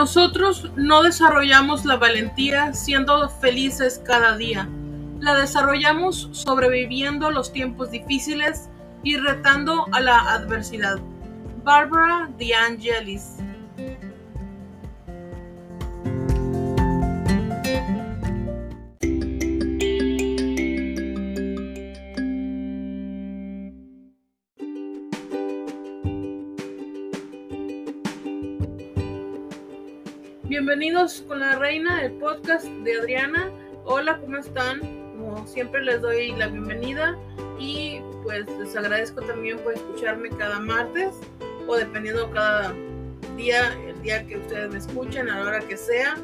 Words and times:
Nosotros 0.00 0.72
no 0.76 1.02
desarrollamos 1.02 1.84
la 1.84 1.98
valentía 1.98 2.72
siendo 2.72 3.28
felices 3.28 4.00
cada 4.02 4.34
día. 4.38 4.66
La 5.20 5.34
desarrollamos 5.34 6.30
sobreviviendo 6.32 7.30
los 7.30 7.52
tiempos 7.52 7.90
difíciles 7.90 8.70
y 9.02 9.18
retando 9.18 9.84
a 9.92 10.00
la 10.00 10.18
adversidad. 10.20 10.98
Barbara 11.64 12.30
De 12.38 12.54
Bienvenidos 30.62 31.24
con 31.26 31.40
la 31.40 31.56
reina, 31.56 32.04
el 32.04 32.12
podcast 32.18 32.66
de 32.66 33.00
Adriana. 33.00 33.50
Hola, 33.86 34.18
¿cómo 34.18 34.36
están? 34.36 34.80
Como 35.16 35.46
siempre 35.46 35.82
les 35.82 36.02
doy 36.02 36.32
la 36.32 36.48
bienvenida 36.48 37.18
y 37.58 38.02
pues 38.22 38.44
les 38.58 38.76
agradezco 38.76 39.22
también 39.22 39.58
por 39.60 39.72
escucharme 39.72 40.28
cada 40.28 40.60
martes 40.60 41.14
o 41.66 41.76
dependiendo 41.76 42.30
cada 42.32 42.74
día, 43.38 43.72
el 43.88 44.02
día 44.02 44.26
que 44.26 44.36
ustedes 44.36 44.70
me 44.70 44.76
escuchen, 44.76 45.30
a 45.30 45.38
la 45.38 45.46
hora 45.46 45.60
que 45.60 45.78
sea. 45.78 46.18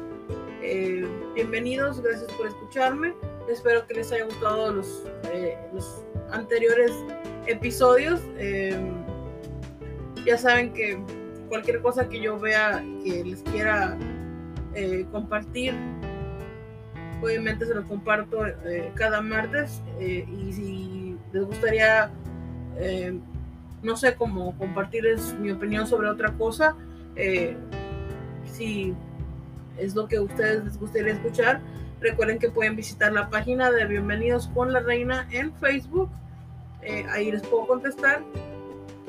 Eh, 0.61 1.03
bienvenidos, 1.33 1.99
gracias 1.99 2.31
por 2.33 2.45
escucharme. 2.45 3.15
Espero 3.49 3.87
que 3.87 3.95
les 3.95 4.11
haya 4.11 4.25
gustado 4.25 4.71
los, 4.71 5.03
eh, 5.33 5.57
los 5.73 6.05
anteriores 6.29 6.91
episodios. 7.47 8.21
Eh, 8.37 8.79
ya 10.27 10.37
saben 10.37 10.73
que 10.73 10.99
cualquier 11.49 11.81
cosa 11.81 12.07
que 12.07 12.19
yo 12.19 12.37
vea 12.37 12.83
que 13.03 13.23
les 13.23 13.41
quiera 13.41 13.97
eh, 14.79 15.07
compartir. 15.11 15.73
Obviamente 17.19 17.65
se 17.65 17.73
lo 17.73 17.83
comparto 17.87 18.45
eh, 18.45 18.91
cada 18.93 19.21
martes 19.21 19.81
eh, 19.99 20.23
y 20.31 20.53
si 20.53 21.17
les 21.33 21.45
gustaría, 21.45 22.11
no 23.81 23.97
sé, 23.97 24.13
cómo 24.13 24.55
compartirles 24.59 25.33
mi 25.39 25.49
opinión 25.49 25.87
sobre 25.87 26.09
otra 26.09 26.31
cosa, 26.33 26.75
si 28.45 28.93
es 29.79 29.95
lo 29.95 30.07
que 30.07 30.17
a 30.17 30.21
ustedes 30.21 30.63
les 30.63 30.77
gustaría 30.77 31.13
escuchar, 31.13 31.59
recuerden 31.99 32.37
que 32.37 32.51
pueden 32.51 32.75
visitar 32.75 33.11
la 33.11 33.31
página 33.31 33.71
de 33.71 33.83
Bienvenidos 33.85 34.47
con 34.49 34.71
la 34.71 34.81
Reina 34.81 35.27
en 35.31 35.51
Facebook. 35.55 36.11
ahí 37.09 37.31
les 37.31 37.41
puedo 37.41 37.65
contestar. 37.65 38.21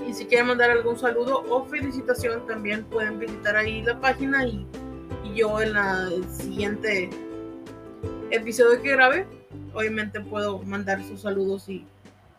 Y 0.08 0.14
si 0.14 0.24
quieren 0.24 0.46
mandar 0.46 0.70
algún 0.70 0.98
saludo 0.98 1.44
o 1.50 1.66
felicitación, 1.66 2.46
también 2.46 2.84
pueden 2.84 3.19
visitar 3.19 3.55
ahí 3.55 3.83
la 3.83 4.00
página 4.00 4.46
y 4.46 4.66
yo 5.39 5.61
en 5.61 5.72
la, 5.72 6.11
el 6.12 6.25
siguiente 6.28 7.08
episodio 8.31 8.83
que 8.83 8.91
grabe, 8.91 9.27
obviamente 9.72 10.20
puedo 10.20 10.58
mandar 10.62 11.03
sus 11.05 11.20
saludos 11.20 11.69
y 11.69 11.86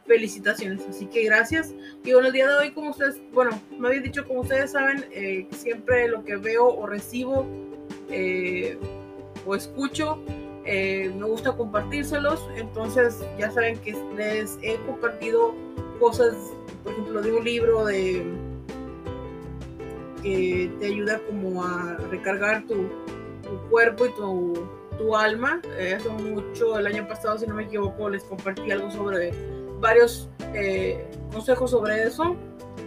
felicitaciones. 0.05 0.85
Así 0.89 1.05
que 1.05 1.23
gracias. 1.23 1.73
Y 2.03 2.11
bueno, 2.11 2.27
el 2.27 2.33
día 2.33 2.47
de 2.47 2.55
hoy, 2.55 2.71
como 2.71 2.89
ustedes, 2.89 3.15
bueno, 3.31 3.51
me 3.77 3.87
habían 3.87 4.03
dicho, 4.03 4.27
como 4.27 4.41
ustedes 4.41 4.71
saben, 4.71 5.05
eh, 5.11 5.47
siempre 5.51 6.09
lo 6.09 6.25
que 6.25 6.35
veo 6.35 6.67
o 6.67 6.85
recibo 6.85 7.45
eh, 8.09 8.77
o 9.45 9.55
escucho, 9.55 10.21
eh, 10.65 11.09
me 11.17 11.25
gusta 11.25 11.53
compartírselos. 11.53 12.45
Entonces, 12.57 13.17
ya 13.37 13.49
saben 13.49 13.77
que 13.79 13.95
les 14.17 14.57
he 14.61 14.75
compartido 14.85 15.53
cosas, 15.99 16.35
por 16.83 16.91
ejemplo, 16.91 17.21
de 17.21 17.31
un 17.31 17.45
libro 17.45 17.85
de 17.85 18.48
que 20.21 20.71
te 20.79 20.87
ayuda 20.87 21.19
como 21.27 21.63
a 21.63 21.97
recargar 22.09 22.65
tu, 22.67 22.89
cuerpo 23.69 24.05
y 24.05 24.09
tu, 24.11 25.15
alma. 25.15 25.61
Eso 25.77 26.11
mucho 26.11 26.77
el 26.77 26.85
año 26.85 27.07
pasado, 27.07 27.37
si 27.37 27.47
no 27.47 27.55
me 27.55 27.63
equivoco, 27.63 28.09
les 28.09 28.23
compartí 28.25 28.69
algo 28.69 28.91
sobre 28.91 29.31
varios 29.79 30.29
eh, 30.53 31.09
consejos 31.31 31.71
sobre 31.71 32.03
eso 32.03 32.35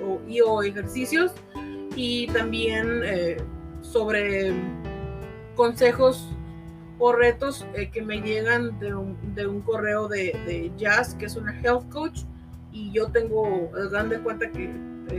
o, 0.04 0.20
y 0.28 0.41
o 0.43 0.62
ejercicios 0.62 1.32
y 1.97 2.26
también 2.28 3.03
eh, 3.04 3.38
sobre 3.81 4.53
consejos 5.54 6.28
o 6.99 7.12
retos 7.12 7.66
eh, 7.75 7.91
que 7.91 8.03
me 8.03 8.20
llegan 8.20 8.78
de 8.78 8.94
un, 8.94 9.60
correo 9.62 10.06
de, 10.06 10.38
de, 10.47 10.70
Jazz, 10.76 11.14
que 11.14 11.26
es 11.26 11.37
una 11.37 11.59
health 11.60 11.88
coach, 11.88 12.20
y 12.70 12.93
yo 12.93 13.09
tengo, 13.09 13.70
dan 13.91 14.09
de 14.09 14.20
cuenta 14.20 14.50
que 14.50 14.72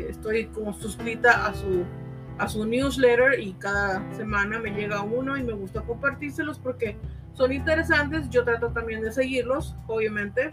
estoy 0.09 0.45
como 0.47 0.73
suscrita 0.73 1.45
a 1.45 1.53
su 1.53 1.83
a 2.37 2.47
su 2.47 2.65
newsletter 2.65 3.39
y 3.39 3.53
cada 3.53 4.01
semana 4.15 4.59
me 4.59 4.71
llega 4.71 5.01
uno 5.01 5.37
y 5.37 5.43
me 5.43 5.53
gusta 5.53 5.81
compartírselos 5.81 6.59
porque 6.59 6.97
son 7.33 7.51
interesantes. 7.51 8.29
Yo 8.29 8.43
trato 8.43 8.69
también 8.69 9.01
de 9.01 9.11
seguirlos, 9.11 9.75
obviamente. 9.87 10.49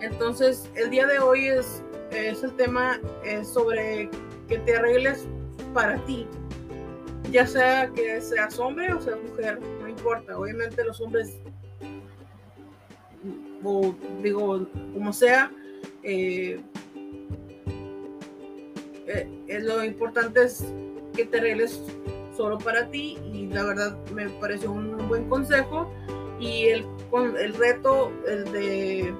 Entonces, 0.00 0.70
el 0.74 0.90
día 0.90 1.06
de 1.06 1.18
hoy 1.18 1.46
es, 1.46 1.82
es 2.10 2.42
el 2.42 2.54
tema 2.56 3.00
sobre 3.42 4.10
que 4.48 4.58
te 4.58 4.76
arregles 4.76 5.26
para 5.74 5.96
ti. 6.04 6.26
Ya 7.30 7.46
sea 7.46 7.88
que 7.88 8.20
seas 8.20 8.58
hombre 8.58 8.92
o 8.92 9.00
seas 9.00 9.18
mujer, 9.30 9.60
no 9.80 9.88
importa. 9.88 10.38
Obviamente 10.38 10.84
los 10.84 11.00
hombres, 11.00 11.40
o 13.64 13.94
digo, 14.22 14.66
como 14.94 15.12
sea, 15.12 15.50
eh, 16.02 16.60
eh, 19.06 19.28
es 19.46 19.64
lo 19.64 19.84
importante 19.84 20.44
es 20.44 20.64
que 21.14 21.24
te 21.24 21.38
arregles 21.38 21.80
solo 22.36 22.58
para 22.58 22.88
ti 22.90 23.18
y 23.32 23.46
la 23.46 23.64
verdad 23.64 23.96
me 24.12 24.28
pareció 24.28 24.70
un 24.72 25.08
buen 25.08 25.28
consejo. 25.28 25.90
Y 26.38 26.66
el, 26.66 26.86
el 27.38 27.54
reto 27.54 28.12
el 28.28 28.44
de 28.52 29.14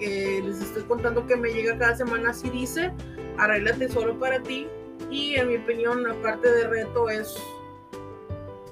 que 0.00 0.42
les 0.44 0.60
estoy 0.60 0.82
contando 0.84 1.26
que 1.26 1.36
me 1.36 1.50
llega 1.50 1.78
cada 1.78 1.94
semana 1.94 2.30
así 2.30 2.48
dice 2.50 2.90
arréglate 3.38 3.88
solo 3.88 4.18
para 4.18 4.42
ti 4.42 4.66
y 5.10 5.34
en 5.34 5.48
mi 5.48 5.56
opinión 5.56 6.06
aparte 6.06 6.50
de 6.50 6.66
reto 6.66 7.08
es 7.08 7.36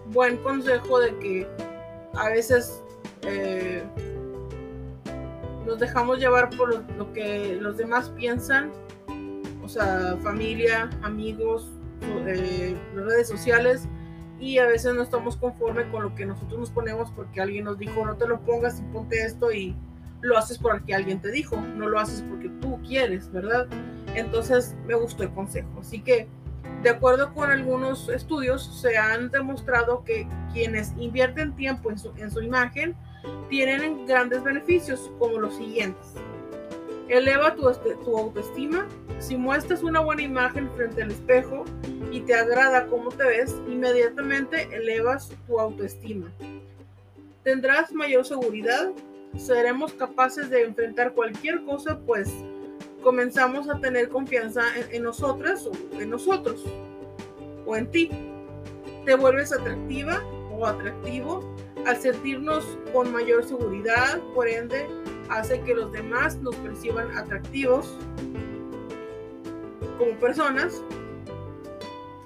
buen 0.06 0.38
consejo 0.38 0.98
de 1.00 1.16
que 1.18 1.46
a 2.14 2.30
veces 2.30 2.82
eh, 3.22 3.82
nos 5.66 5.78
dejamos 5.78 6.18
llevar 6.18 6.48
por 6.56 6.82
lo 6.96 7.12
que 7.12 7.58
los 7.60 7.76
demás 7.76 8.10
piensan 8.16 8.72
familia, 10.22 10.88
amigos, 11.02 11.70
eh, 12.26 12.76
redes 12.94 13.28
sociales 13.28 13.88
y 14.38 14.58
a 14.58 14.66
veces 14.66 14.94
no 14.94 15.02
estamos 15.02 15.36
conforme 15.36 15.90
con 15.90 16.04
lo 16.04 16.14
que 16.14 16.24
nosotros 16.24 16.60
nos 16.60 16.70
ponemos 16.70 17.10
porque 17.10 17.40
alguien 17.40 17.64
nos 17.64 17.78
dijo 17.78 18.06
no 18.06 18.16
te 18.16 18.28
lo 18.28 18.40
pongas 18.40 18.78
y 18.78 18.82
ponte 18.92 19.24
esto 19.24 19.50
y 19.50 19.74
lo 20.20 20.36
haces 20.36 20.58
porque 20.58 20.94
alguien 20.94 21.20
te 21.20 21.30
dijo, 21.30 21.56
no 21.56 21.88
lo 21.88 21.98
haces 21.98 22.22
porque 22.28 22.48
tú 22.60 22.80
quieres, 22.82 23.30
¿verdad? 23.30 23.66
Entonces 24.14 24.76
me 24.86 24.94
gustó 24.94 25.22
el 25.22 25.30
consejo. 25.30 25.68
Así 25.80 26.00
que, 26.00 26.28
de 26.82 26.90
acuerdo 26.90 27.32
con 27.34 27.50
algunos 27.50 28.08
estudios, 28.08 28.80
se 28.80 28.96
han 28.96 29.30
demostrado 29.30 30.04
que 30.04 30.26
quienes 30.52 30.92
invierten 30.98 31.54
tiempo 31.54 31.90
en 31.90 32.30
su 32.30 32.42
imagen 32.42 32.96
tienen 33.48 34.06
grandes 34.06 34.42
beneficios 34.42 35.10
como 35.18 35.38
los 35.38 35.56
siguientes. 35.56 36.14
Eleva 37.08 37.54
tu, 37.54 37.66
autoestima, 37.66 38.86
si 39.18 39.36
muestras 39.36 39.82
una 39.82 40.00
buena 40.00 40.22
imagen 40.22 40.70
frente 40.72 41.02
al 41.02 41.10
espejo 41.10 41.64
y 42.12 42.20
te 42.20 42.34
agrada 42.34 42.86
cómo 42.86 43.10
te 43.10 43.24
ves, 43.24 43.56
inmediatamente 43.66 44.68
elevas 44.72 45.30
tu 45.46 45.58
autoestima. 45.58 46.30
Tendrás 47.44 47.92
mayor 47.94 48.26
seguridad, 48.26 48.90
seremos 49.38 49.94
capaces 49.94 50.50
de 50.50 50.64
enfrentar 50.64 51.14
cualquier 51.14 51.64
cosa, 51.64 51.98
pues 51.98 52.28
comenzamos 53.02 53.70
a 53.70 53.80
tener 53.80 54.10
confianza 54.10 54.62
en, 54.90 55.02
nosotras 55.02 55.66
o 55.66 55.72
en 55.98 56.10
nosotros 56.10 56.62
o 57.64 57.74
en 57.74 57.90
ti. 57.90 58.10
Te 59.06 59.14
vuelves 59.14 59.50
atractiva 59.52 60.22
o 60.52 60.66
atractivo 60.66 61.56
al 61.86 61.96
sentirnos 61.96 62.66
con 62.92 63.10
mayor 63.12 63.44
seguridad, 63.44 64.20
por 64.34 64.46
ende 64.46 64.86
hace 65.30 65.60
que 65.62 65.74
los 65.74 65.92
demás 65.92 66.36
nos 66.36 66.56
perciban 66.56 67.16
atractivos 67.16 67.96
como 69.98 70.12
personas. 70.20 70.82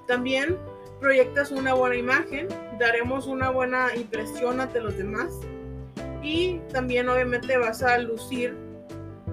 También 0.07 0.57
proyectas 1.01 1.51
una 1.51 1.75
buena 1.75 1.97
imagen, 1.97 2.49
daremos 2.79 3.27
una 3.27 3.51
buena 3.51 3.95
impresión 3.97 4.61
ante 4.61 4.81
los 4.81 4.97
demás 4.97 5.41
y 6.23 6.61
también 6.73 7.09
obviamente 7.09 7.57
vas 7.57 7.83
a 7.83 7.99
lucir 7.99 8.57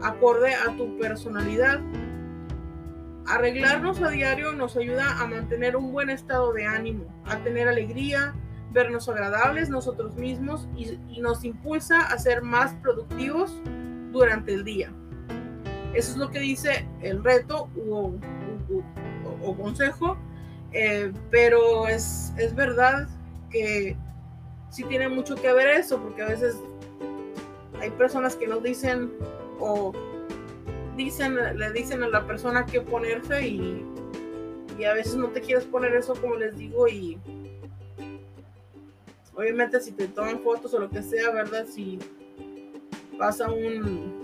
acorde 0.02 0.54
a 0.54 0.76
tu 0.76 0.98
personalidad. 0.98 1.80
Arreglarnos 3.28 4.02
a 4.02 4.10
diario 4.10 4.54
nos 4.54 4.76
ayuda 4.76 5.20
a 5.20 5.28
mantener 5.28 5.76
un 5.76 5.92
buen 5.92 6.10
estado 6.10 6.52
de 6.54 6.66
ánimo, 6.66 7.06
a 7.26 7.38
tener 7.38 7.68
alegría, 7.68 8.34
vernos 8.72 9.10
agradables 9.10 9.70
nosotros 9.70 10.16
mismos 10.16 10.68
y, 10.76 10.98
nos 11.20 11.44
impulsa 11.44 12.02
a 12.02 12.18
ser 12.18 12.42
más 12.42 12.74
productivos 12.76 13.54
durante 14.12 14.54
el 14.54 14.64
día. 14.64 14.92
Eso 15.94 16.12
es 16.12 16.18
lo 16.18 16.30
que 16.30 16.40
dice 16.40 16.88
el 17.02 17.24
reto 17.24 17.70
o, 17.90 18.14
consejo. 19.58 20.18
Eh, 20.72 21.12
pero 21.32 21.88
es, 21.88 22.32
es 22.38 22.54
verdad 22.54 23.08
que 23.50 23.98
sí 24.70 24.84
tiene 24.84 25.10
mucho 25.10 25.36
que 25.36 25.52
ver 25.52 25.68
eso, 25.68 26.00
porque 26.00 26.22
a 26.22 26.28
veces 26.28 26.56
hay 27.82 27.90
personas 27.92 28.36
que 28.36 28.48
nos 28.48 28.62
dicen 28.62 29.12
o 29.60 29.92
dicen, 30.96 31.38
le 31.58 31.72
dicen 31.72 32.04
a 32.04 32.08
la 32.08 32.26
persona 32.26 32.66
que 32.66 32.82
ponerse 32.82 33.48
y, 33.48 33.86
y 34.78 34.84
a 34.84 34.94
veces 34.94 35.16
no 35.16 35.30
te 35.30 35.42
quieres 35.42 35.66
poner 35.66 35.96
eso 35.96 36.14
como 36.16 36.36
les 36.36 36.56
digo 36.58 36.88
y 36.88 37.18
obviamente 39.34 39.80
si 39.80 39.92
te 39.92 40.08
toman 40.08 40.40
fotos 40.40 40.74
o 40.74 40.80
lo 40.80 40.90
que 40.90 41.02
sea, 41.02 41.32
¿verdad? 41.32 41.66
Si 41.68 42.00
pasa 43.18 43.52
un 43.52 44.20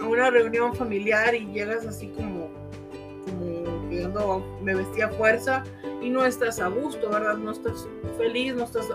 a 0.00 0.06
una 0.06 0.30
reunión 0.30 0.74
familiar 0.74 1.34
y 1.34 1.46
llegas 1.46 1.86
así 1.86 2.08
como 2.08 2.50
como 3.26 3.88
quedando 3.88 4.58
me 4.62 4.74
vestía 4.74 5.06
a 5.06 5.10
fuerza 5.10 5.64
y 6.00 6.10
no 6.10 6.24
estás 6.24 6.60
a 6.60 6.68
gusto, 6.68 7.10
¿verdad? 7.10 7.36
No 7.36 7.50
estás 7.50 7.88
feliz, 8.16 8.54
no 8.54 8.64
estás 8.64 8.86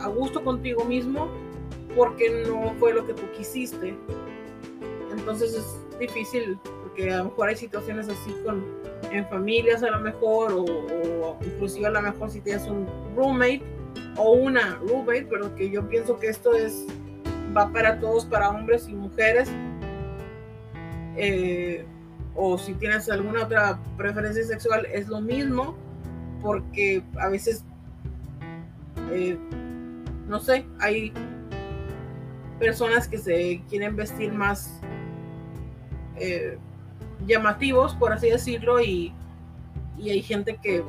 a, 0.00 0.08
gusto 0.08 0.42
contigo 0.42 0.84
mismo 0.84 1.28
porque 1.96 2.44
no 2.46 2.74
fue 2.78 2.92
lo 2.92 3.06
que 3.06 3.14
tú 3.14 3.22
quisiste. 3.36 3.96
Entonces 5.12 5.54
es 5.54 5.98
difícil 5.98 6.58
porque 6.82 7.12
a 7.12 7.18
lo 7.18 7.24
mejor 7.26 7.48
hay 7.48 7.56
situaciones 7.56 8.08
así 8.08 8.34
con 8.44 8.64
en 9.10 9.26
familias 9.28 9.82
a 9.82 9.90
lo 9.90 10.00
mejor 10.00 10.52
o, 10.52 11.38
inclusive 11.44 11.86
a 11.86 11.90
lo 11.90 12.02
mejor 12.02 12.30
si 12.30 12.40
tienes 12.40 12.66
un 12.66 12.86
roommate 13.16 13.62
o 14.16 14.32
una 14.32 14.76
roommate, 14.86 15.26
pero 15.30 15.54
que 15.54 15.70
yo 15.70 15.88
pienso 15.88 16.18
que 16.18 16.28
esto 16.28 16.54
es 16.54 16.86
va 17.56 17.72
para 17.72 17.98
todos, 17.98 18.24
para 18.24 18.50
hombres 18.50 18.88
y 18.88 18.94
mujeres. 18.94 19.48
Eh, 21.16 21.84
o 22.34 22.56
si 22.56 22.74
tienes 22.74 23.10
alguna 23.10 23.42
otra 23.42 23.80
preferencia 23.96 24.44
sexual, 24.44 24.86
es 24.92 25.08
lo 25.08 25.20
mismo 25.20 25.76
porque 26.40 27.02
a 27.18 27.28
veces, 27.28 27.64
eh, 29.10 29.36
no 30.28 30.38
sé, 30.38 30.64
hay 30.78 31.12
personas 32.60 33.08
que 33.08 33.18
se 33.18 33.60
quieren 33.68 33.96
vestir 33.96 34.32
más 34.32 34.80
eh, 36.16 36.58
llamativos, 37.26 37.94
por 37.94 38.12
así 38.12 38.30
decirlo, 38.30 38.80
y, 38.80 39.12
hay 40.00 40.22
gente 40.22 40.58
que, 40.62 40.84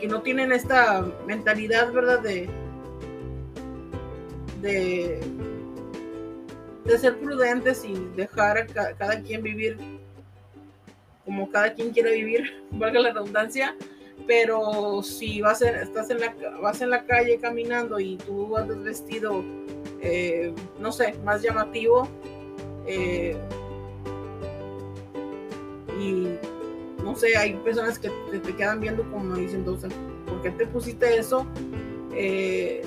que 0.00 0.06
no 0.06 0.22
tienen 0.22 0.52
esta 0.52 1.04
mentalidad, 1.26 1.92
¿verdad? 1.92 2.20
De, 2.20 2.48
de, 4.62 5.20
ser 6.98 7.18
prudentes 7.18 7.84
y 7.84 7.94
dejar 8.16 8.58
a 8.58 8.66
cada 8.66 9.20
quien 9.22 9.42
vivir 9.42 9.78
como 11.24 11.50
cada 11.50 11.72
quien 11.72 11.90
quiere 11.90 12.14
vivir, 12.14 12.64
valga 12.72 13.00
la 13.00 13.12
redundancia, 13.12 13.76
pero 14.26 15.02
si 15.02 15.40
vas 15.40 15.62
en, 15.62 15.74
estás 15.76 16.10
en 16.10 16.20
la, 16.20 16.34
vas 16.60 16.80
en 16.80 16.90
la 16.90 17.04
calle 17.04 17.38
caminando 17.38 17.98
y 18.00 18.16
tú 18.16 18.48
vas 18.48 18.66
vestido, 18.82 19.44
eh, 20.00 20.54
no 20.78 20.92
sé, 20.92 21.14
más 21.24 21.42
llamativo, 21.42 22.08
eh, 22.86 23.36
y 26.00 26.38
no 27.02 27.14
sé, 27.14 27.36
hay 27.36 27.54
personas 27.56 27.98
que 27.98 28.10
te, 28.30 28.54
quedan 28.54 28.80
viendo 28.80 29.02
como 29.10 29.34
diciendo, 29.34 29.76
¿por 30.26 30.42
qué 30.42 30.50
te 30.50 30.66
pusiste 30.66 31.18
eso? 31.18 31.46
Eh, 32.14 32.82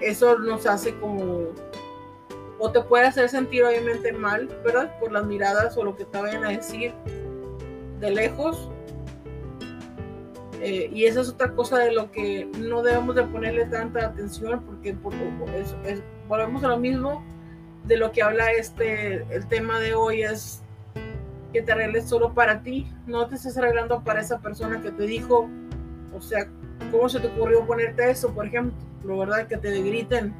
eso 0.00 0.38
nos 0.38 0.66
hace 0.66 0.94
como, 0.96 1.46
o 2.58 2.70
te 2.70 2.80
puede 2.82 3.06
hacer 3.06 3.28
sentir 3.28 3.64
obviamente 3.64 4.12
mal, 4.12 4.48
¿verdad? 4.64 4.98
Por 5.00 5.12
las 5.12 5.26
miradas 5.26 5.76
o 5.76 5.84
lo 5.84 5.96
que 5.96 6.04
te 6.04 6.20
vayan 6.20 6.44
a 6.44 6.50
decir 6.50 6.92
de 8.00 8.10
lejos. 8.10 8.70
Eh, 10.62 10.90
y 10.92 11.04
esa 11.04 11.20
es 11.20 11.28
otra 11.28 11.52
cosa 11.52 11.78
de 11.78 11.92
lo 11.92 12.10
que 12.10 12.46
no 12.58 12.82
debemos 12.82 13.14
de 13.14 13.24
ponerle 13.24 13.66
tanta 13.66 14.06
atención 14.06 14.64
porque 14.64 14.96
volvemos 16.28 16.64
a 16.64 16.68
lo 16.68 16.78
mismo 16.78 17.22
de 17.86 17.96
lo 17.96 18.12
que 18.12 18.22
habla 18.22 18.50
este, 18.52 19.22
el 19.34 19.46
tema 19.46 19.78
de 19.78 19.94
hoy 19.94 20.22
es 20.22 20.62
que 21.52 21.62
te 21.62 21.72
arregles 21.72 22.08
solo 22.08 22.34
para 22.34 22.62
ti, 22.62 22.92
no 23.06 23.26
te 23.28 23.36
estés 23.36 23.56
arreglando 23.56 24.02
para 24.02 24.20
esa 24.20 24.40
persona 24.40 24.80
que 24.80 24.90
te 24.90 25.04
dijo, 25.04 25.48
o 26.14 26.20
sea, 26.20 26.48
¿cómo 26.90 27.08
se 27.08 27.20
te 27.20 27.28
ocurrió 27.28 27.64
ponerte 27.64 28.10
eso? 28.10 28.32
Por 28.34 28.46
ejemplo, 28.46 29.18
¿verdad? 29.18 29.46
Que 29.46 29.56
te 29.56 29.80
griten, 29.82 30.34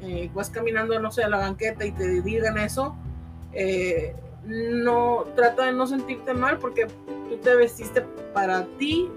eh, 0.00 0.30
vas 0.34 0.50
caminando, 0.50 0.98
no 0.98 1.12
sé, 1.12 1.22
a 1.22 1.28
la 1.28 1.38
banqueta 1.38 1.84
y 1.84 1.92
te 1.92 2.20
digan 2.22 2.58
eso, 2.58 2.96
eh, 3.52 4.14
no 4.44 5.26
trata 5.36 5.66
de 5.66 5.72
no 5.72 5.86
sentirte 5.86 6.34
mal 6.34 6.58
porque 6.58 6.86
tú 7.28 7.36
te 7.36 7.54
vestiste 7.54 8.02
para 8.34 8.66
ti, 8.78 9.08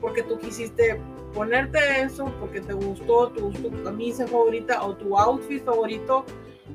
porque 0.00 0.22
tú 0.22 0.38
quisiste 0.38 0.98
ponerte 1.38 1.78
eso, 2.00 2.34
porque 2.40 2.60
te 2.60 2.72
gustó 2.72 3.28
tu, 3.28 3.52
camisa 3.84 4.26
favorita 4.26 4.84
o 4.84 4.96
tu 4.96 5.16
outfit 5.16 5.64
favorito 5.64 6.24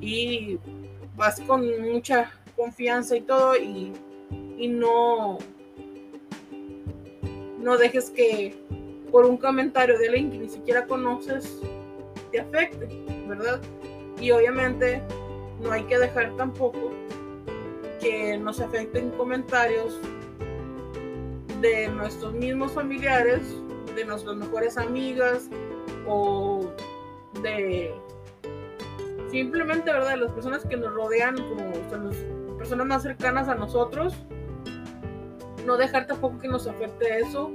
y 0.00 0.58
vas 1.16 1.38
con 1.42 1.82
mucha 1.82 2.32
confianza 2.56 3.14
y 3.14 3.20
todo 3.20 3.58
y, 3.58 3.92
y 4.56 4.68
no 4.68 5.36
no 7.58 7.76
dejes 7.76 8.08
que 8.08 8.56
por 9.12 9.26
un 9.26 9.36
comentario 9.36 9.98
de 9.98 10.08
alguien 10.08 10.30
que 10.30 10.38
ni 10.38 10.48
siquiera 10.48 10.86
conoces 10.86 11.60
te 12.32 12.40
afecte, 12.40 12.88
¿verdad? 13.28 13.60
Y 14.18 14.30
obviamente 14.30 15.02
no 15.60 15.72
hay 15.72 15.82
que 15.82 15.98
dejar 15.98 16.34
tampoco 16.38 16.90
que 18.00 18.38
nos 18.38 18.60
afecten 18.60 19.10
comentarios 19.10 20.00
de 21.60 21.88
nuestros 21.88 22.32
mismos 22.32 22.72
familiares, 22.72 23.42
de 23.94 24.04
nuestras 24.04 24.36
mejores 24.36 24.76
amigas 24.78 25.48
o 26.06 26.70
de 27.42 27.94
simplemente, 29.30 29.92
¿verdad? 29.92 30.16
Las 30.16 30.32
personas 30.32 30.64
que 30.64 30.76
nos 30.76 30.94
rodean, 30.94 31.36
como 31.36 31.70
las 31.70 32.16
personas 32.56 32.86
más 32.86 33.02
cercanas 33.02 33.48
a 33.48 33.54
nosotros, 33.54 34.14
no 35.66 35.76
dejar 35.76 36.06
tampoco 36.06 36.38
que 36.38 36.48
nos 36.48 36.66
afecte 36.66 37.18
eso. 37.18 37.50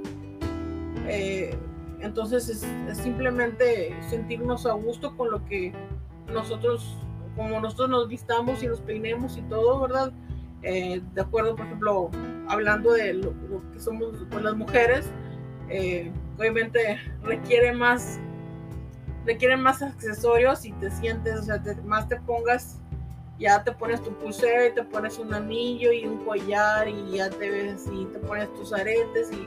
Eh, 1.06 1.56
entonces 2.00 2.48
es, 2.48 2.96
simplemente 2.96 3.96
sentirnos 4.08 4.66
a 4.66 4.72
gusto 4.72 5.16
con 5.16 5.30
lo 5.30 5.44
que 5.46 5.72
nosotros, 6.32 6.96
como 7.36 7.60
nosotros 7.60 7.90
nos 7.90 8.08
vistamos 8.08 8.62
y 8.62 8.66
nos 8.66 8.80
peinemos 8.80 9.36
y 9.36 9.42
todo, 9.42 9.80
¿verdad? 9.80 10.12
Eh, 10.62 11.00
de 11.14 11.20
acuerdo, 11.20 11.56
por 11.56 11.66
ejemplo, 11.66 12.10
hablando 12.48 12.92
de 12.92 13.14
lo, 13.14 13.32
que 13.72 13.80
somos 13.80 14.16
con 14.30 14.44
las 14.44 14.54
mujeres, 14.54 15.10
eh, 15.68 16.10
obviamente 16.40 16.98
requiere 17.22 17.72
más, 17.72 18.18
requieren 19.26 19.60
más 19.60 19.82
accesorios 19.82 20.64
y 20.64 20.72
te 20.72 20.90
sientes, 20.90 21.34
o 21.34 21.42
sea, 21.42 21.62
más 21.84 22.08
te 22.08 22.16
pongas, 22.16 22.78
ya 23.38 23.62
te 23.62 23.72
pones 23.72 24.02
tu 24.02 24.14
pulsera 24.14 24.68
y 24.68 24.74
te 24.74 24.82
pones 24.82 25.18
un 25.18 25.34
anillo 25.34 25.92
y 25.92 26.06
un 26.06 26.24
collar 26.24 26.88
y 26.88 27.16
ya 27.16 27.28
te 27.28 27.50
ves 27.50 27.86
y 27.92 28.06
te 28.06 28.18
pones 28.20 28.52
tus 28.54 28.72
aretes 28.72 29.30
y 29.32 29.46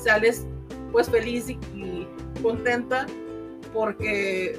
sales 0.00 0.46
pues 0.90 1.10
feliz 1.10 1.50
y, 1.50 2.08
contenta 2.42 3.06
porque 3.72 4.58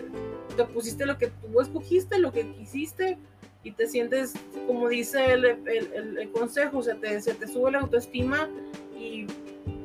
te 0.56 0.64
pusiste 0.66 1.06
lo 1.06 1.18
que 1.18 1.28
tú 1.28 1.60
escogiste, 1.60 2.18
lo 2.18 2.32
que 2.32 2.50
quisiste 2.54 3.18
y 3.64 3.72
te 3.72 3.88
sientes, 3.88 4.34
como 4.68 4.88
dice 4.88 5.34
el, 5.34 5.46
el, 5.46 6.32
consejo, 6.32 6.82
se 6.82 6.96
te, 6.96 7.20
se 7.20 7.34
te 7.34 7.48
sube 7.48 7.72
la 7.72 7.80
autoestima 7.80 8.48
y 8.98 9.28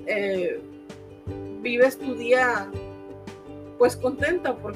eh, 0.07 0.61
vives 1.61 1.99
tu 1.99 2.15
día 2.15 2.71
pues 3.79 3.97
contenta 3.97 4.57
por, 4.57 4.75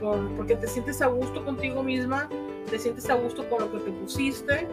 por, 0.00 0.36
porque 0.36 0.56
te 0.56 0.66
sientes 0.66 1.02
a 1.02 1.06
gusto 1.06 1.44
contigo 1.44 1.82
misma, 1.82 2.28
te 2.70 2.78
sientes 2.78 3.08
a 3.10 3.14
gusto 3.14 3.48
con 3.48 3.60
lo 3.60 3.72
que 3.72 3.78
te 3.78 3.90
pusiste. 3.92 4.66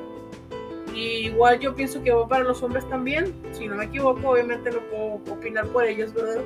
Y 0.93 1.27
igual 1.27 1.59
yo 1.59 1.73
pienso 1.73 2.01
que 2.03 2.11
va 2.11 2.27
para 2.27 2.43
los 2.43 2.61
hombres 2.63 2.88
también, 2.89 3.33
si 3.53 3.67
no 3.67 3.75
me 3.75 3.85
equivoco, 3.85 4.29
obviamente 4.29 4.71
no 4.71 4.79
puedo 4.89 5.35
opinar 5.35 5.67
por 5.67 5.85
ellos, 5.85 6.13
¿verdad? 6.13 6.41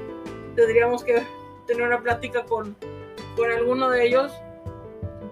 Tendríamos 0.55 1.03
que 1.03 1.23
tener 1.65 1.87
una 1.87 2.01
plática 2.01 2.43
con, 2.45 2.75
con 3.35 3.51
alguno 3.51 3.89
de 3.89 4.05
ellos 4.05 4.31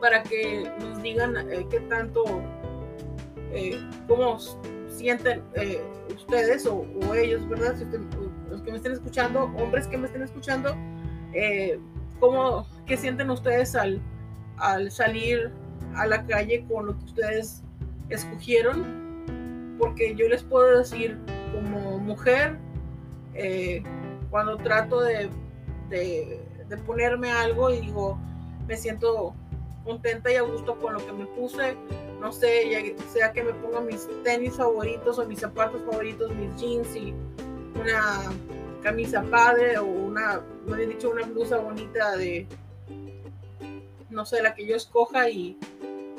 para 0.02 0.24
que 0.24 0.70
nos 0.80 1.02
digan 1.02 1.38
eh, 1.50 1.66
qué 1.70 1.80
tanto, 1.82 2.26
eh, 3.52 3.80
cómo 4.08 4.38
sienten 4.90 5.44
eh, 5.54 5.82
ustedes 6.14 6.66
o, 6.66 6.86
ellos, 7.14 7.48
¿verdad? 7.48 7.76
Los 8.50 8.62
que 8.62 8.72
me 8.72 8.78
estén 8.78 8.94
escuchando, 8.94 9.44
hombres 9.58 9.88
que 9.88 9.98
me 9.98 10.08
estén 10.08 10.24
escuchando, 10.24 10.76
cómo, 12.20 12.66
qué 12.86 12.98
sienten 12.98 13.30
ustedes 13.30 13.76
al, 13.76 14.02
al 14.58 14.92
salir 14.92 15.52
a 15.96 16.08
la 16.08 16.26
calle 16.26 16.66
con 16.68 16.88
lo 16.88 16.98
que 16.98 17.06
ustedes 17.06 17.64
escogieron, 18.10 19.76
porque 19.80 20.16
yo 20.16 20.28
les 20.28 20.44
puedo 20.44 20.80
decir 20.80 21.20
como 21.54 22.00
mujer, 22.00 22.58
cuando 24.30 24.58
trato 24.58 25.02
de, 25.02 25.30
de, 25.90 26.40
de, 26.68 26.78
ponerme 26.78 27.32
algo 27.32 27.70
y 27.70 27.82
digo, 27.82 28.18
me 28.68 28.78
siento 28.78 29.36
contenta 29.84 30.32
y 30.32 30.36
a 30.36 30.42
gusto 30.42 30.80
con 30.80 30.94
lo 30.94 31.06
que 31.06 31.12
me 31.12 31.26
puse, 31.26 31.76
no 32.20 32.32
sé, 32.32 32.70
ya 32.70 33.04
sea 33.10 33.34
que 33.34 33.44
me 33.44 33.54
ponga 33.54 33.82
mis 33.82 34.08
tenis 34.24 34.56
favoritos 34.56 35.20
o 35.20 35.26
mis 35.26 35.40
zapatos 35.40 35.82
favoritos, 35.84 36.34
mis 36.36 36.56
jeans 36.56 36.96
y 36.96 37.14
una 37.76 38.32
camisa 38.82 39.24
padre 39.24 39.78
o 39.78 39.86
una, 39.86 40.42
dicho, 40.88 41.10
una 41.10 41.24
blusa 41.26 41.58
bonita 41.58 42.16
de, 42.18 42.48
no 44.10 44.26
sé, 44.26 44.42
la 44.42 44.54
que 44.54 44.68
yo 44.68 44.76
escoja 44.76 45.30
y, 45.30 45.58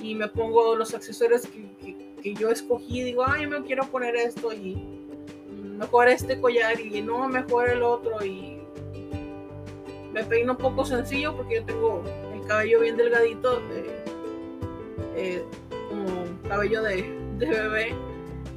y 0.00 0.14
me 0.14 0.28
pongo 0.28 0.74
los 0.74 0.94
accesorios 0.94 1.42
que, 1.46 2.14
que, 2.22 2.34
yo 2.34 2.50
escogí, 2.50 3.02
digo, 3.02 3.24
ay, 3.26 3.46
me 3.46 3.62
quiero 3.62 3.84
poner 3.84 4.16
esto 4.16 4.52
y 4.52 4.76
mejor 5.78 6.08
este 6.08 6.40
collar 6.40 6.80
y 6.80 7.02
no, 7.02 7.28
mejor 7.28 7.68
el 7.68 7.82
otro 7.82 8.24
y 8.24 8.58
me 10.12 10.24
peino 10.24 10.52
un 10.52 10.58
poco 10.58 10.84
sencillo 10.86 11.36
porque 11.36 11.56
yo 11.56 11.64
tengo 11.64 12.02
el 12.32 12.46
cabello 12.46 12.80
bien 12.80 12.96
delgadito, 12.96 13.60
eh, 15.16 15.44
como 15.88 16.08
cabello 16.48 16.82
de, 16.82 17.02
de, 17.38 17.46
bebé, 17.46 17.94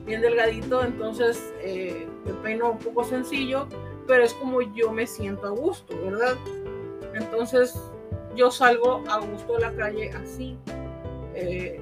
bien 0.06 0.22
delgadito, 0.22 0.84
entonces 0.84 1.54
eh, 1.62 2.08
me 2.28 2.34
peino 2.34 2.72
un 2.72 2.78
poco 2.78 3.04
sencillo, 3.04 3.68
pero 4.06 4.24
es 4.24 4.34
como 4.34 4.62
yo 4.62 4.92
me 4.92 5.08
siento 5.08 5.48
a 5.48 5.52
gusto, 5.52 5.96
¿verdad? 6.04 6.36
Entonces 7.14 7.80
yo 8.36 8.52
salgo 8.52 9.04
a 9.10 9.20
gusto 9.20 9.54
de 9.54 9.60
la 9.60 9.74
calle 9.74 10.12
así. 10.12 10.58
Eh, 11.34 11.80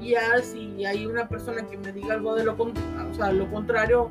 ya 0.00 0.38
si 0.42 0.84
hay 0.84 1.06
una 1.06 1.28
persona 1.28 1.66
que 1.66 1.76
me 1.76 1.92
diga 1.92 2.14
algo 2.14 2.34
de 2.34 2.44
lo, 2.44 2.54
o 2.54 3.14
sea, 3.14 3.32
lo 3.32 3.50
contrario, 3.50 4.10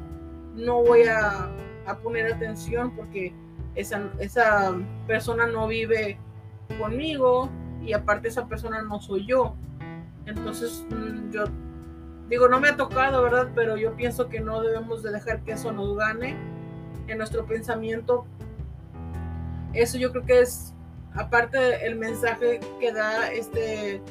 no 0.55 0.83
voy 0.83 1.03
a, 1.03 1.49
a 1.85 1.97
poner 1.97 2.31
atención 2.31 2.95
porque 2.95 3.33
esa, 3.75 4.09
esa 4.19 4.75
persona 5.07 5.47
no 5.47 5.67
vive 5.67 6.17
conmigo 6.79 7.49
y 7.81 7.93
aparte 7.93 8.27
esa 8.27 8.47
persona 8.47 8.81
no 8.81 9.01
soy 9.01 9.25
yo. 9.25 9.55
Entonces 10.25 10.85
mm, 10.89 11.31
yo 11.31 11.45
digo, 12.29 12.47
no 12.47 12.59
me 12.59 12.69
ha 12.69 12.77
tocado, 12.77 13.23
¿verdad? 13.23 13.49
Pero 13.55 13.75
yo 13.77 13.95
pienso 13.95 14.29
que 14.29 14.39
no 14.39 14.61
debemos 14.61 15.03
de 15.03 15.11
dejar 15.11 15.43
que 15.43 15.53
eso 15.53 15.71
nos 15.71 15.97
gane 15.97 16.35
en 17.07 17.17
nuestro 17.17 17.45
pensamiento. 17.45 18.25
Eso 19.73 19.97
yo 19.97 20.11
creo 20.11 20.25
que 20.25 20.39
es, 20.41 20.73
aparte 21.13 21.85
el 21.85 21.95
mensaje 21.95 22.59
que 22.79 22.91
da 22.91 23.31
este 23.31 24.01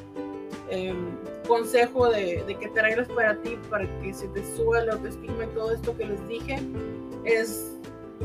em, 0.69 1.17
consejo 1.47 2.09
de, 2.09 2.43
de, 2.45 2.55
que 2.55 2.67
te 2.67 2.79
arregles 2.79 3.07
para 3.09 3.35
ti, 3.41 3.57
para 3.69 3.85
que 4.01 4.13
se 4.13 4.27
te 4.29 4.43
suba 4.55 4.81
la 4.81 4.93
autoestima 4.93 5.45
y 5.45 5.47
todo 5.47 5.73
esto 5.73 5.97
que 5.97 6.05
les 6.05 6.27
dije, 6.27 6.59
es, 7.23 7.75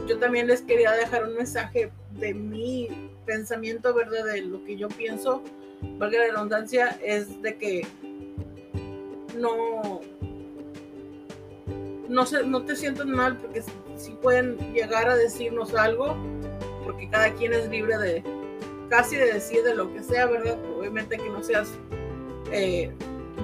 yo 0.06 0.18
también 0.18 0.46
les 0.48 0.62
quería 0.62 0.92
dejar 0.92 1.24
un 1.24 1.36
mensaje 1.36 1.90
de 2.18 2.34
mi 2.34 3.10
pensamiento, 3.26 3.94
¿verdad? 3.94 4.24
De 4.24 4.42
lo 4.42 4.62
que 4.64 4.76
yo 4.76 4.88
pienso, 4.88 5.42
valga 5.98 6.18
la 6.18 6.34
redundancia, 6.34 6.98
es 7.02 7.40
de 7.42 7.56
que 7.56 7.86
no, 9.37 10.00
no, 12.09 12.26
se, 12.26 12.45
no 12.45 12.64
te 12.64 12.76
sientas 12.76 13.07
mal 13.07 13.37
porque 13.38 13.62
si, 13.97 14.12
pueden 14.23 14.57
llegar 14.73 15.09
a 15.09 15.17
decirnos 15.17 15.75
algo, 15.75 16.17
porque 16.85 17.09
cada 17.09 17.33
quien 17.35 17.53
es 17.53 17.69
libre 17.69 17.99
de 17.99 18.25
casi 18.88 19.17
de 19.17 19.33
decir 19.33 19.62
de 19.62 19.75
lo 19.75 19.93
que 19.93 20.03
sea, 20.03 20.26
¿verdad? 20.26 20.59
Obviamente 20.79 21.17
que 21.17 21.29
no 21.29 21.43
seas 21.43 21.73
eh, 22.53 22.93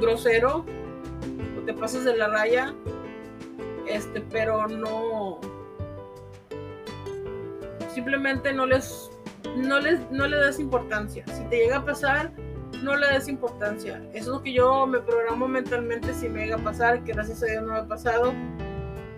grosero 0.01 0.65
o 1.59 1.65
te 1.65 1.75
pases 1.75 2.05
de 2.05 2.17
la 2.17 2.29
raya, 2.29 2.75
este, 3.87 4.21
pero 4.21 4.69
no, 4.69 5.41
simplemente 7.93 8.53
no 8.53 8.67
les, 8.67 9.11
no 9.57 9.81
les, 9.81 10.11
no 10.11 10.27
le 10.27 10.37
das 10.37 10.59
importancia. 10.59 11.25
Si 11.27 11.45
te 11.45 11.57
llega 11.57 11.79
a 11.79 11.85
pasar, 11.85 12.33
no 12.83 12.97
le 12.97 13.09
des 13.09 13.29
importancia. 13.29 14.03
Eso 14.13 14.19
es 14.19 14.27
lo 14.27 14.43
que 14.43 14.53
yo 14.53 14.87
me 14.87 15.01
programo 15.01 15.49
mentalmente 15.49 16.15
si 16.15 16.29
me 16.29 16.43
llega 16.43 16.57
a 16.57 16.65
pasar, 16.65 17.03
que 17.05 17.13
gracias 17.13 17.43
a 17.43 17.47
Dios 17.47 17.63
no 17.63 17.73
me 17.73 17.79
ha 17.79 17.87
pasado. 17.87 18.33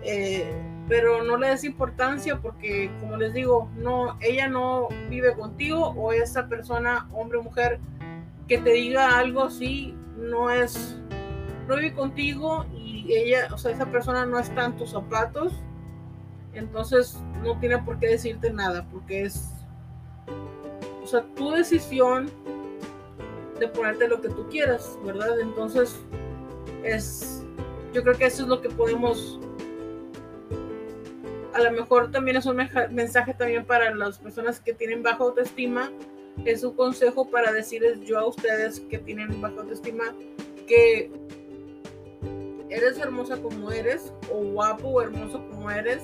Eh, 0.03 0.51
pero 0.89 1.23
no 1.23 1.37
le 1.37 1.49
des 1.49 1.65
importancia 1.65 2.41
porque, 2.41 2.91
como 3.01 3.17
les 3.17 3.33
digo, 3.33 3.71
no, 3.77 4.19
ella 4.21 4.49
no 4.49 4.89
vive 5.09 5.33
contigo 5.35 5.89
o 5.97 6.13
esa 6.13 6.49
persona, 6.49 7.09
hombre 7.13 7.39
o 7.39 7.43
mujer, 7.43 7.79
que 8.49 8.59
te 8.59 8.71
diga 8.71 9.19
algo 9.19 9.45
así, 9.45 9.95
no 10.17 10.51
es, 10.51 10.99
no 11.69 11.77
vive 11.77 11.95
contigo 11.95 12.67
y 12.75 13.13
ella, 13.15 13.49
o 13.53 13.59
sea, 13.59 13.71
esa 13.71 13.87
persona 13.87 14.27
no 14.27 14.39
está 14.39 14.67
en 14.67 14.77
tus 14.77 14.91
zapatos, 14.91 15.53
entonces 16.53 17.19
no 17.43 17.59
tiene 17.59 17.79
por 17.79 17.99
qué 17.99 18.09
decirte 18.09 18.53
nada 18.53 18.87
porque 18.91 19.23
es, 19.23 19.51
o 21.03 21.07
sea, 21.07 21.23
tu 21.37 21.53
decisión 21.53 22.31
de 23.63 23.69
ponerte 23.69 24.09
lo 24.09 24.21
que 24.21 24.29
tú 24.29 24.49
quieras, 24.49 24.99
¿verdad? 25.05 25.39
Entonces, 25.39 25.97
es, 26.83 27.45
yo 27.93 28.03
creo 28.03 28.17
que 28.17 28.27
eso 28.27 28.43
es 28.43 28.49
lo 28.49 28.61
que 28.61 28.69
podemos, 28.69 29.39
a 31.55 31.61
lo 31.61 31.71
mejor 31.71 32.11
también 32.11 32.37
es 32.37 32.47
un 32.47 32.57
mensaje 32.91 33.35
también 33.35 33.65
para 33.65 33.95
las 33.95 34.19
personas 34.19 34.59
que 34.59 34.73
tienen 34.75 35.05
baja 35.05 35.23
autoestima, 35.23 35.93
es 36.45 36.65
un 36.65 36.75
consejo 36.75 37.31
para 37.31 37.53
decirles 37.53 38.01
yo 38.01 38.19
a 38.19 38.27
ustedes 38.27 38.81
que 38.81 38.99
tienen 38.99 39.41
baja 39.41 39.61
autoestima 39.61 40.13
que 40.67 41.13
eres 42.69 42.99
hermosa 42.99 43.41
como 43.41 43.71
eres, 43.71 44.13
o 44.33 44.39
guapo 44.39 44.89
o 44.89 45.03
hermoso 45.03 45.41
como 45.51 45.71
eres, 45.71 46.03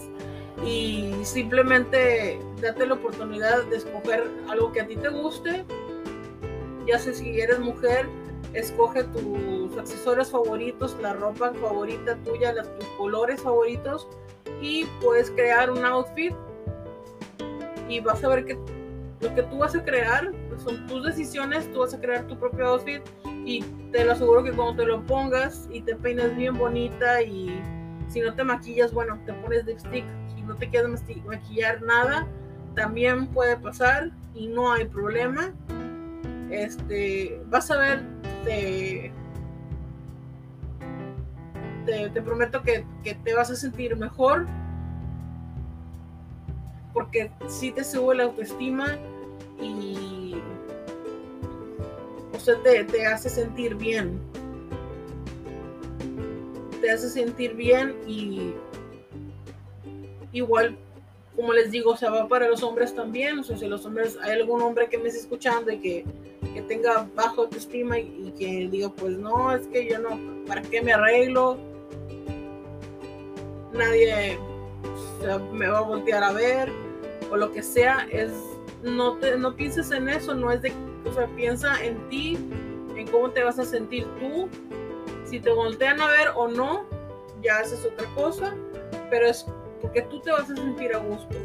y 0.65 1.12
simplemente 1.25 2.38
date 2.62 2.87
la 2.87 2.95
oportunidad 2.95 3.65
de 3.65 3.79
escoger 3.79 4.31
algo 4.49 4.71
que 4.71 4.83
a 4.83 4.87
ti 4.87 4.95
te 4.95 5.09
guste 5.09 5.65
ya 6.88 6.99
sé 6.99 7.14
si 7.14 7.40
eres 7.40 7.61
mujer, 7.61 8.09
escoge 8.54 9.04
tus 9.04 9.76
accesorios 9.76 10.30
favoritos, 10.30 10.97
la 11.00 11.12
ropa 11.12 11.52
favorita 11.54 12.16
tuya, 12.25 12.52
los, 12.54 12.78
tus 12.78 12.88
colores 12.97 13.42
favoritos 13.42 14.09
y 14.62 14.87
puedes 15.02 15.30
crear 15.30 15.71
un 15.71 15.85
outfit. 15.85 16.33
Y 17.88 18.00
vas 18.00 18.25
a 18.25 18.28
ver 18.28 18.45
que 18.45 18.59
lo 19.21 19.35
que 19.35 19.42
tú 19.45 19.59
vas 19.59 19.75
a 19.75 19.85
crear 19.85 20.33
pues, 20.49 20.62
son 20.62 20.87
tus 20.87 21.04
decisiones, 21.04 21.71
tú 21.73 21.80
vas 21.80 21.92
a 21.95 22.00
crear 22.00 22.26
tu 22.26 22.38
propio 22.38 22.68
outfit 22.68 23.02
y 23.45 23.62
te 23.92 24.04
lo 24.04 24.12
aseguro 24.12 24.42
que 24.42 24.52
cuando 24.52 24.83
te 24.83 24.87
lo 24.87 25.04
pongas 25.07 25.68
y 25.71 25.80
te 25.80 25.95
peinas 25.97 26.35
bien 26.37 26.57
bonita 26.57 27.23
y 27.23 27.62
si 28.09 28.21
no 28.21 28.35
te 28.35 28.45
maquillas, 28.45 28.92
bueno, 28.92 29.18
te 29.26 29.33
pones 29.35 29.64
lipstick, 29.66 30.04
si 30.35 30.42
no 30.42 30.54
te 30.57 30.68
quieres 30.68 30.90
maquillar 31.25 31.83
nada, 31.83 32.26
también 32.75 33.26
puede 33.28 33.57
pasar 33.57 34.11
y 34.35 34.49
no 34.49 34.73
hay 34.73 34.85
problema 34.87 35.52
este, 36.50 37.40
vas 37.47 37.71
a 37.71 37.78
ver, 37.78 38.02
te, 38.45 39.12
te, 41.87 42.23
prometo 42.23 42.62
que, 42.62 42.85
te 43.02 43.35
vas 43.35 43.50
a 43.50 43.57
sentir 43.57 43.97
mejor 43.97 44.47
porque 46.93 47.31
si 47.47 47.71
te 47.71 47.85
sube 47.85 48.17
la 48.17 48.25
autoestima 48.25 48.99
y 49.61 50.35
o 52.33 52.57
te, 52.62 52.85
te, 52.85 53.07
hace 53.07 53.28
sentir 53.28 53.75
bien. 53.75 54.21
Te 56.81 56.90
hace 56.90 57.09
sentir 57.11 57.55
bien 57.55 57.97
y 58.07 58.55
igual 60.33 60.78
como 61.38 61.52
les 61.52 61.71
digo, 61.71 61.97
se 61.97 62.11
va 62.11 62.26
para 62.26 62.49
los 62.49 62.64
hombres 62.64 62.93
también. 62.97 63.38
O 63.38 63.45
sea, 63.45 63.57
si 63.57 63.69
los 63.69 63.87
hombres, 63.87 64.19
hay 64.21 64.33
algún 64.33 64.61
hombre 64.61 64.88
que 64.88 64.99
me 64.99 65.07
esté 65.07 65.21
escuchando 65.21 65.71
y 65.71 65.78
que, 65.78 66.05
que 66.05 66.38
tenga 66.69 67.09
bajo 67.15 67.43
autoestima 67.43 67.99
y, 67.99 68.33
que 68.39 68.69
diga, 68.71 68.91
pues 68.91 69.19
no, 69.19 69.55
es 69.55 69.67
que 69.69 69.89
yo 69.89 69.99
no, 69.99 70.45
¿para 70.47 70.63
qué 70.63 70.83
me 70.83 70.93
arreglo? 70.93 71.59
Nadie 73.73 74.39
me 75.53 75.69
va 75.69 75.79
a 75.79 75.83
voltear 75.83 76.23
a 76.23 76.33
ver 76.33 76.71
o 77.31 77.37
lo 77.37 77.51
que 77.51 77.63
sea. 77.63 78.07
Es, 78.13 78.31
no, 78.83 79.17
te, 79.17 79.37
no 79.37 79.57
pienses 79.57 79.91
en 79.91 80.09
eso, 80.09 80.35
no 80.35 80.53
es 80.53 80.63
de, 80.63 80.73
o 81.05 81.13
sea, 81.13 81.27
piensa 81.35 81.83
en 81.85 82.09
ti, 82.09 82.39
en 82.95 83.09
cómo 83.09 83.31
te 83.31 83.43
vas 83.43 83.59
a 83.59 83.65
sentir 83.65 84.07
tú. 84.21 84.49
Si 85.25 85.41
te 85.41 85.51
voltean 85.51 86.01
a 86.01 86.09
ver 86.09 86.29
o 86.37 86.49
no, 86.49 86.85
ya 87.43 87.59
haces 87.59 87.85
otra 87.85 88.07
cosa, 88.15 88.55
pero 89.11 89.27
es 89.27 89.47
porque 89.81 90.03
tú 90.03 90.21
te 90.21 90.31
vas 90.31 90.51
a 90.51 90.57
sentir 90.57 90.95
a 90.95 90.99
gusto 90.99 91.37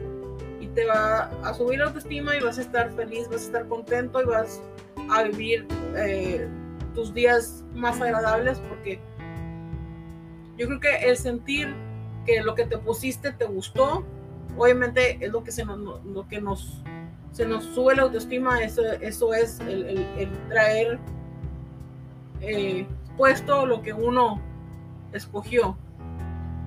y 0.60 0.68
te 0.68 0.86
va 0.86 1.32
a 1.44 1.54
subir 1.54 1.80
la 1.80 1.86
autoestima 1.86 2.36
y 2.36 2.40
vas 2.40 2.58
a 2.58 2.62
estar 2.62 2.92
feliz, 2.96 3.28
vas 3.30 3.42
a 3.42 3.46
estar 3.46 3.68
contento 3.68 4.22
y 4.22 4.26
vas 4.26 4.62
a 5.10 5.24
vivir 5.24 5.68
eh, 5.96 6.48
tus 6.94 7.14
días 7.14 7.64
más 7.74 8.00
agradables 8.02 8.60
porque 8.70 9.00
yo 10.58 10.68
creo 10.68 10.80
que 10.80 10.96
el 11.10 11.18
sentir 11.18 11.74
que 12.26 12.42
lo 12.42 12.56
que 12.56 12.66
te 12.66 12.78
pusiste 12.78 13.32
te 13.34 13.46
gustó, 13.46 14.04
obviamente 14.58 15.18
es 15.20 15.32
lo 15.32 15.44
que, 15.44 15.52
se 15.52 15.66
nos, 15.66 16.04
lo 16.06 16.28
que 16.28 16.40
nos, 16.40 16.82
se 17.32 17.46
nos 17.46 17.64
sube 17.66 17.96
la 17.96 18.04
autoestima, 18.04 18.62
eso, 18.64 18.84
eso 18.84 19.34
es 19.34 19.60
el, 19.60 20.08
traer 20.50 21.00
eh, 22.42 22.86
puesto 23.18 23.66
lo 23.66 23.82
que 23.82 23.94
uno 23.94 24.42
escogió. 25.12 25.78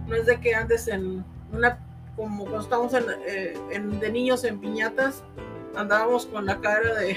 No 0.06 0.14
es 0.14 0.26
de 0.26 0.40
que 0.40 0.54
andes 0.54 0.88
en 0.88 1.24
una, 1.52 1.78
como 2.16 2.44
cuando 2.44 2.60
estábamos 2.60 2.94
eh, 2.94 3.54
en, 3.70 3.98
de 3.98 4.10
niños 4.10 4.44
en 4.44 4.58
piñatas, 4.58 5.24
andábamos 5.74 6.26
con 6.26 6.46
la 6.46 6.60
cara 6.60 6.94
de, 6.94 7.16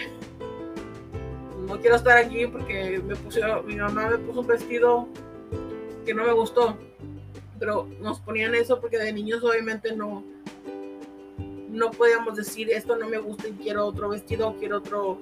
no 1.70 1.80
quiero 1.80 1.96
estar 1.96 2.18
aquí 2.18 2.48
porque 2.48 3.00
me 3.06 3.16
puso, 3.16 3.40
mi 3.64 3.76
mamá 3.76 4.10
me 4.10 4.18
puso 4.18 4.40
un 4.40 4.48
vestido 4.48 5.08
que 6.04 6.16
no 6.16 6.26
me 6.26 6.34
gustó. 6.34 6.76
Pero 7.60 7.88
nos 8.02 8.20
ponían 8.20 8.56
eso 8.56 8.82
porque 8.82 8.98
de 8.98 9.14
niños 9.14 9.44
obviamente 9.44 9.96
no, 9.96 10.24
no 11.70 11.92
podíamos 11.92 12.36
decir 12.36 12.72
esto 12.72 12.96
no 12.96 13.08
me 13.08 13.20
gusta 13.20 13.48
y 13.48 13.52
quiero 13.52 13.86
otro 13.86 14.10
vestido, 14.10 14.56
quiero 14.60 14.78
otro 14.78 15.20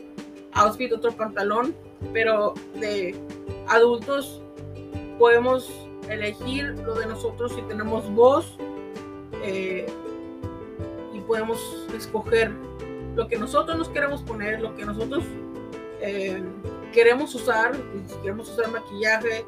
outfit, 0.53 0.93
otro 0.93 1.11
pantalón. 1.11 1.75
Pero 2.13 2.53
de 2.75 3.13
adultos 3.67 4.41
podemos 5.19 5.69
elegir 6.09 6.75
lo 6.85 6.95
de 6.95 7.07
nosotros 7.07 7.53
si 7.53 7.61
tenemos 7.63 8.09
voz 8.11 8.55
eh, 9.43 9.85
y 11.13 11.19
podemos 11.21 11.59
escoger 11.93 12.51
lo 13.15 13.27
que 13.27 13.37
nosotros 13.37 13.77
nos 13.77 13.89
queremos 13.89 14.21
poner, 14.21 14.61
lo 14.61 14.75
que 14.75 14.85
nosotros 14.85 15.25
eh, 16.01 16.41
queremos 16.93 17.33
usar, 17.35 17.75
si 18.05 18.15
queremos 18.17 18.49
usar 18.49 18.69
maquillaje, 18.71 19.45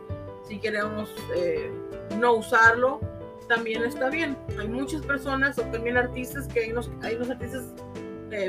si 0.47 0.59
queremos 0.59 1.13
eh, 1.35 1.71
no 2.17 2.33
usarlo, 2.33 2.99
también 3.47 3.83
está 3.83 4.09
bien. 4.09 4.37
Hay 4.59 4.67
muchas 4.67 5.01
personas 5.05 5.57
o 5.59 5.63
también 5.63 5.97
artistas 5.97 6.47
que 6.47 6.61
hay 6.61 6.71
unos, 6.71 6.89
artistas 7.29 7.73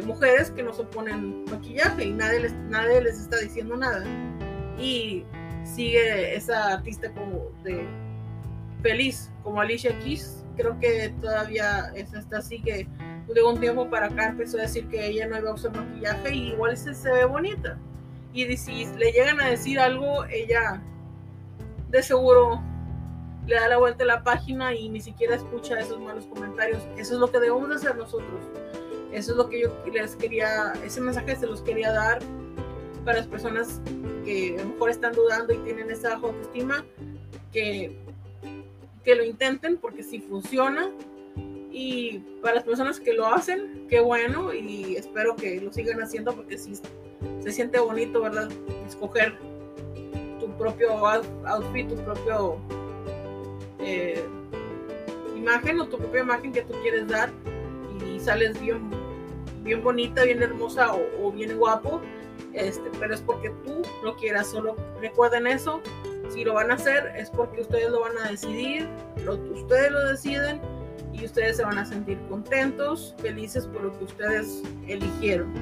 mujeres 0.04 0.50
que 0.50 0.62
no 0.62 0.74
se 0.74 0.84
ponen 0.84 1.44
maquillaje 1.46 2.04
y 2.04 2.12
nadie 2.12 2.40
les, 2.40 2.52
nadie 2.52 3.00
les 3.00 3.18
está 3.18 3.38
diciendo 3.38 3.76
nada. 3.76 4.04
Y 4.78 5.24
sigue 5.64 6.34
esa 6.34 6.74
artista 6.74 7.12
como 7.12 7.50
feliz, 8.82 9.30
como 9.42 9.60
Alicia 9.60 9.98
Keys. 10.00 10.44
Creo 10.56 10.78
que 10.78 11.14
todavía 11.20 11.90
es 11.94 12.14
hasta 12.14 12.38
así 12.38 12.60
que 12.60 12.86
de 13.28 13.42
un 13.42 13.60
tiempo 13.60 13.88
para 13.88 14.06
acá 14.06 14.28
empezó 14.28 14.58
a 14.58 14.62
decir 14.62 14.88
que 14.88 15.06
ella 15.06 15.26
no 15.26 15.38
iba 15.38 15.50
a 15.50 15.54
usar 15.54 15.76
maquillaje 15.76 16.34
y 16.34 16.48
igual 16.48 16.76
se, 16.76 16.94
se 16.94 17.12
ve 17.12 17.24
bonita. 17.24 17.78
Y 18.32 18.56
si 18.56 18.86
le 18.96 19.12
llegan 19.12 19.40
a 19.40 19.46
decir 19.46 19.78
algo, 19.78 20.24
ella 20.26 20.82
de 21.88 22.02
seguro 22.02 22.60
le 23.46 23.56
da 23.56 23.68
la 23.68 23.78
vuelta 23.78 24.04
a 24.04 24.06
la 24.06 24.22
página 24.22 24.74
y 24.74 24.88
ni 24.88 25.00
siquiera 25.00 25.34
escucha 25.34 25.78
esos 25.78 26.00
malos 26.00 26.26
comentarios. 26.26 26.82
Eso 26.96 27.14
es 27.14 27.20
lo 27.20 27.30
que 27.30 27.40
debemos 27.40 27.68
de 27.68 27.74
hacer 27.76 27.96
nosotros. 27.96 28.40
Eso 29.12 29.32
es 29.32 29.36
lo 29.36 29.48
que 29.48 29.60
yo 29.60 29.70
les 29.92 30.14
quería, 30.14 30.72
ese 30.84 31.00
mensaje 31.00 31.34
se 31.34 31.46
los 31.46 31.62
quería 31.62 31.90
dar 31.90 32.20
para 33.04 33.18
las 33.18 33.26
personas 33.26 33.80
que 34.24 34.56
a 34.58 34.62
lo 34.62 34.70
mejor 34.70 34.90
están 34.90 35.12
dudando 35.12 35.52
y 35.52 35.58
tienen 35.58 35.90
esa 35.90 36.14
autoestima, 36.14 36.84
que, 37.52 37.98
que 39.04 39.14
lo 39.16 39.24
intenten 39.24 39.78
porque 39.78 40.04
si 40.04 40.20
funciona. 40.20 40.90
Y 41.70 42.18
para 42.42 42.56
las 42.56 42.64
personas 42.64 42.98
que 42.98 43.12
lo 43.12 43.26
hacen, 43.26 43.86
qué 43.88 44.00
bueno 44.00 44.52
y 44.52 44.96
espero 44.96 45.36
que 45.36 45.60
lo 45.60 45.72
sigan 45.72 46.02
haciendo 46.02 46.34
porque 46.34 46.58
si 46.58 46.74
se 46.74 47.52
siente 47.52 47.78
bonito, 47.78 48.22
¿verdad? 48.22 48.48
Escoger 48.86 49.38
tu 50.40 50.50
propio 50.58 51.06
outfit, 51.46 51.88
tu 51.88 51.96
propio 51.96 52.58
eh, 53.78 54.24
imagen 55.36 55.80
o 55.80 55.86
tu 55.86 55.96
propia 55.98 56.22
imagen 56.22 56.52
que 56.52 56.62
tú 56.62 56.74
quieres 56.82 57.06
dar 57.08 57.30
y 58.04 58.18
sales 58.18 58.60
bien, 58.60 58.90
bien 59.62 59.82
bonita, 59.82 60.24
bien 60.24 60.42
hermosa 60.42 60.92
o, 60.92 61.28
o 61.28 61.32
bien 61.32 61.56
guapo 61.56 62.00
este, 62.52 62.90
pero 62.98 63.14
es 63.14 63.20
porque 63.20 63.50
tú 63.64 63.82
lo 64.02 64.16
quieras, 64.16 64.48
solo 64.48 64.76
recuerden 65.00 65.46
eso, 65.46 65.80
si 66.28 66.44
lo 66.44 66.54
van 66.54 66.70
a 66.70 66.74
hacer 66.74 67.12
es 67.16 67.30
porque 67.30 67.60
ustedes 67.60 67.90
lo 67.90 68.00
van 68.00 68.16
a 68.18 68.30
decidir, 68.30 68.88
ustedes 69.52 69.90
lo 69.90 70.08
deciden 70.08 70.60
y 71.12 71.24
ustedes 71.24 71.56
se 71.56 71.64
van 71.64 71.78
a 71.78 71.84
sentir 71.84 72.18
contentos, 72.28 73.14
felices 73.18 73.66
por 73.66 73.82
lo 73.82 73.98
que 73.98 74.04
ustedes 74.04 74.62
eligieron. 74.86 75.52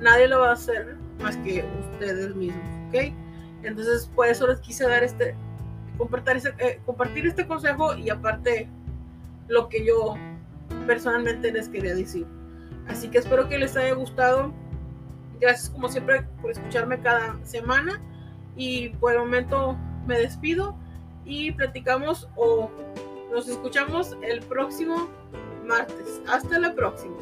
Nadie 0.00 0.28
lo 0.28 0.40
va 0.40 0.50
a 0.50 0.52
hacer 0.52 0.96
más 1.20 1.36
que 1.38 1.64
ustedes 1.92 2.34
mismos, 2.34 2.68
¿ok? 2.88 3.12
Entonces, 3.62 4.10
por 4.14 4.28
eso 4.28 4.46
les 4.46 4.60
quise 4.60 4.86
dar 4.86 5.02
este, 5.02 5.34
compartir 5.96 6.36
este, 6.36 6.80
compartir 6.86 7.26
este 7.26 7.46
consejo 7.46 7.96
y 7.96 8.10
aparte 8.10 8.68
lo 9.48 9.68
que 9.68 9.84
yo 9.84 10.16
personalmente 10.86 11.50
les 11.50 11.68
quería 11.68 11.94
decir. 11.94 12.26
Así 12.86 13.08
que 13.08 13.18
espero 13.18 13.48
que 13.48 13.58
les 13.58 13.76
haya 13.76 13.94
gustado 13.94 14.52
Gracias 15.40 15.70
como 15.70 15.88
siempre 15.88 16.22
por 16.40 16.50
escucharme 16.50 16.98
cada 17.00 17.38
semana 17.44 18.00
y 18.56 18.88
por 18.90 19.12
el 19.12 19.20
momento 19.20 19.76
me 20.06 20.18
despido 20.18 20.76
y 21.24 21.52
platicamos 21.52 22.28
o 22.34 22.70
nos 23.30 23.48
escuchamos 23.48 24.16
el 24.22 24.40
próximo 24.40 25.08
martes. 25.66 26.20
Hasta 26.26 26.58
la 26.58 26.74
próxima. 26.74 27.16